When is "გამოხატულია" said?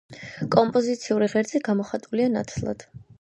1.67-2.31